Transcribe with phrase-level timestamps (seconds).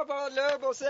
[0.00, 0.84] Ja, bare løp og se.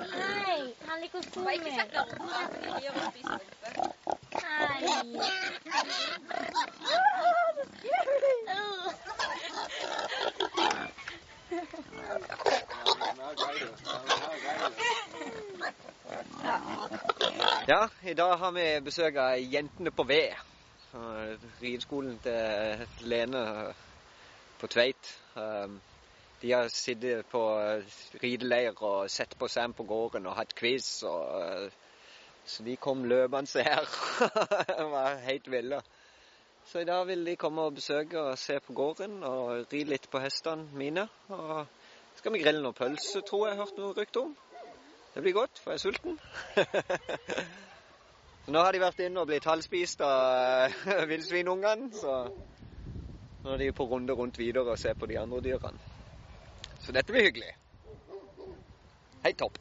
[0.00, 2.16] Nei, han liker å få ikke sett dere.
[2.56, 3.90] Vi gjør og spiser oppe.
[17.70, 20.32] Ja, i dag har vi besøk av Jentene på ved.
[20.98, 23.42] Eh, Rideskolen til Lene
[24.58, 25.10] på Tveit.
[25.36, 25.76] Um,
[26.42, 27.44] De har sittet på
[28.24, 30.88] rideleir og sett på Sam på gården og hatt quiz.
[31.06, 31.70] Og, eh,
[32.44, 33.86] så de kom løpende her.
[34.74, 35.82] Det var helt ville.
[36.66, 40.10] Så i dag vil de komme og besøke og se på gården og ri litt
[40.10, 41.06] på hestene mine.
[41.28, 41.66] Og
[42.18, 44.38] skal vi grille noe pølse, tror jeg jeg har hørt noe rykte om.
[45.14, 46.20] Det blir godt, for jeg er sulten.
[48.54, 52.20] nå har de vært inne og blitt halvspist av eh, villsvinungene, så
[53.44, 55.80] nå er de på runde rundt videre og ser på de andre dyrene.
[56.80, 57.50] Så dette blir hyggelig.
[59.24, 59.58] Helt topp.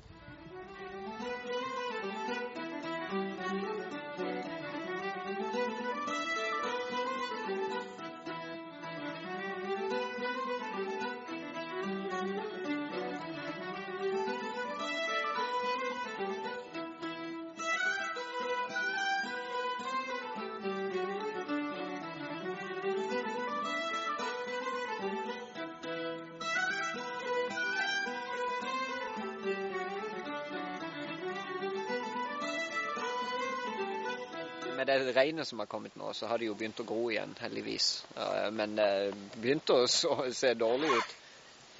[34.79, 37.33] Med det regnet som har kommet nå, så har det jo begynt å gro igjen,
[37.41, 37.87] heldigvis.
[38.15, 41.15] Eh, Men det begynte å så- se dårlig ut.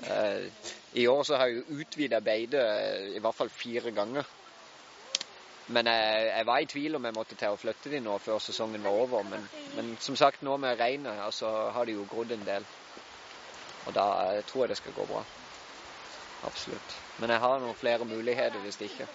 [0.04, 0.50] Eh,
[0.94, 4.26] I år så har jeg jo utvida beitet eh, i hvert fall fire ganger.
[5.68, 8.40] Men jeg, jeg var i tvil om jeg måtte til å flytte de nå før
[8.40, 9.24] sesongen var over.
[9.24, 12.66] Men, men som sagt, nå med regnet, altså, har det jo grodd en del.
[13.86, 15.24] Og da eh, tror jeg det skal gå bra.
[16.44, 17.00] Absolutt.
[17.20, 19.08] Men jeg har noen flere muligheter hvis det ikke.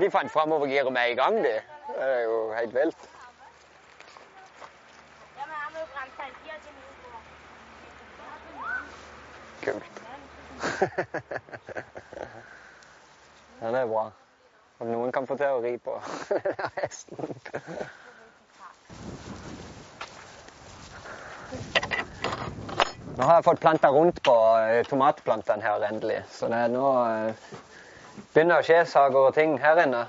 [0.00, 1.60] De fant framovergiret med en gang, de.
[1.86, 3.10] Det er jo helt vilt.
[9.62, 10.02] Kult.
[13.60, 14.10] Den er bra.
[14.78, 15.94] Om noen kan få til å ri på
[16.80, 17.30] hesten.
[23.14, 26.88] Nå har jeg fått planta rundt på eh, tomatplantene her endelig, så det er nå
[27.06, 27.30] eh,
[28.34, 30.04] begynner å skje saker og ting her inne.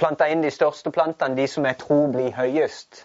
[0.00, 3.04] Planta inn de største plantene, de som jeg tror blir høyest,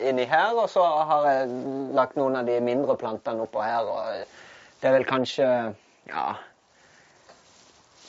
[0.00, 0.54] inni her.
[0.56, 1.52] Og så har jeg
[1.96, 3.86] lagt noen av de mindre plantene oppå her.
[3.86, 5.48] og Det er vel kanskje
[6.08, 6.26] ja,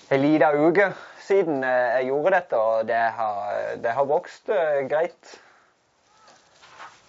[0.10, 0.92] en liten uke
[1.30, 5.36] siden jeg gjorde dette, og det har, det har vokst eh, greit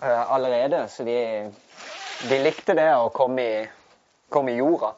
[0.02, 0.82] eh, allerede.
[0.92, 1.20] Så de,
[2.28, 3.62] de likte det å komme i,
[4.28, 4.92] komme i jorda.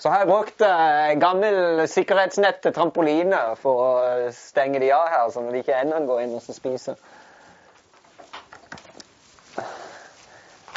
[0.00, 5.26] Så har jeg brukt eh, gammel sikkerhetsnett til trampoline for å stenge de av her,
[5.34, 6.96] sånn at de ikke ennå går inn og spiser.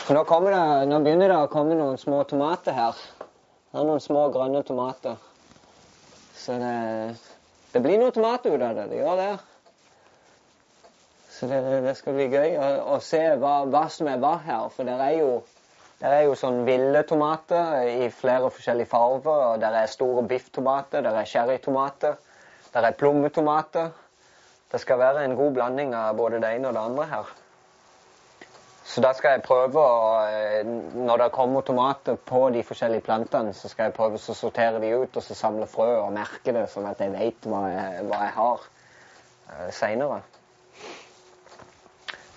[0.03, 0.57] Så nå, det,
[0.91, 2.99] nå begynner det å komme noen små tomater her.
[3.71, 5.15] Her er noen små grønne tomater.
[6.35, 6.75] Så det,
[7.71, 8.89] det blir noen tomater ut av det.
[8.91, 9.31] Det gjør det.
[11.31, 12.67] Så det, det skal bli gøy å,
[12.97, 14.67] å se hva, hva som er hva her.
[14.75, 15.31] For det er jo
[16.03, 19.44] det er jo sånn ville tomater i flere forskjellige farger.
[19.53, 22.17] og Der er store bifftomater, der er cherrytomater,
[22.73, 23.94] der er plommetomater.
[24.71, 27.31] Det skal være en god blanding av både det ene og det andre her.
[28.83, 30.67] Så da skal jeg prøve å eh,
[31.07, 34.91] Når det kommer tomater på de forskjellige plantene, så skal jeg prøve å sortere de
[34.91, 38.25] ut og så samle frø og merke det, sånn at jeg vet hva jeg, hva
[38.25, 40.19] jeg har uh, seinere.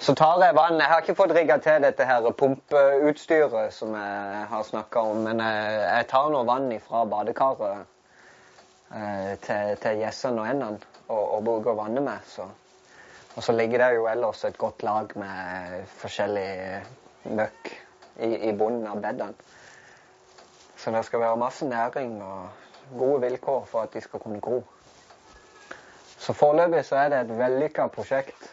[0.07, 0.77] Så tar jeg vann.
[0.79, 5.41] Jeg har ikke fått rigga til dette her pumpeutstyret som jeg har snakka om, men
[5.43, 7.81] jeg, jeg tar nå vann fra badekaret
[8.95, 12.23] eh, til, til gjessene og endene og, og bruker å vanne med.
[12.31, 12.47] Så.
[13.35, 16.55] Og så ligger det jo ellers et godt lag med forskjellig
[17.43, 19.35] møkk i, i bunnen av bedene.
[20.79, 24.63] Så det skal være masse næring og gode vilkår for at de skal kunne gro.
[26.15, 28.53] Så foreløpig så er det et vellykka prosjekt.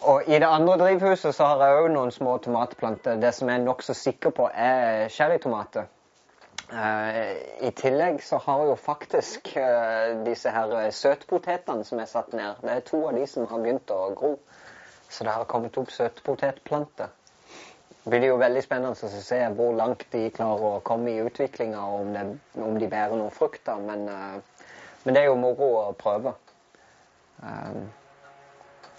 [0.00, 3.18] Og i det andre drivhuset så har jeg òg noen små tomatplanter.
[3.18, 5.88] Det som jeg er nokså sikker på, er cherrytomater.
[6.68, 7.34] Eh,
[7.66, 12.74] I tillegg så har jo faktisk eh, disse her søtpotetene som er satt ned, det
[12.74, 14.34] er to av de som har begynt å gro.
[15.08, 17.08] Så det har kommet opp søtpotetplanter.
[18.04, 21.80] Det blir jo veldig spennende å se hvor langt de klarer å komme i utviklinga,
[21.80, 22.26] og om, det,
[22.68, 23.64] om de bærer noen frukt.
[23.66, 24.68] da, Men, eh,
[25.04, 26.36] men det er jo moro å prøve.
[27.42, 27.82] Eh,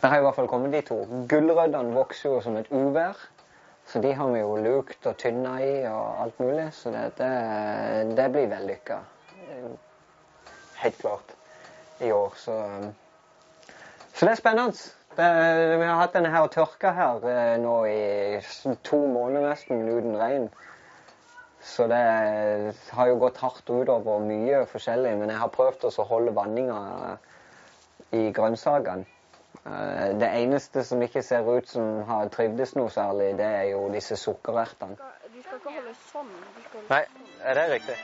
[0.02, 1.02] det har i hvert fall kommet de to.
[1.28, 3.18] Gulrøttene vokser jo som et uvær.
[3.90, 6.68] Så de har vi jo lukt og tynna i og alt mulig.
[6.78, 9.00] Så det, det, det blir vellykka.
[10.84, 11.36] Helt klart.
[12.00, 12.56] I år, så
[14.14, 14.72] Så det er spennende.
[15.18, 15.28] Det,
[15.80, 20.50] vi har hatt denne her tørka her eh, nå i to måneder nesten uten regn.
[21.60, 22.00] Så det
[22.96, 25.18] har jo gått hardt utover mye forskjellig.
[25.20, 27.18] Men jeg har prøvd å holde vanninga
[28.16, 29.19] i grønnsakene.
[29.66, 33.84] Eh, det eneste som ikke ser ut som har trivdes noe særlig, det er jo
[33.94, 34.98] disse sukkerertene.
[35.34, 36.32] De skal ikke holde sånn.
[36.74, 37.04] Holde Nei,
[37.44, 37.98] er det riktig?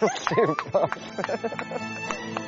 [0.28, 0.88] Super.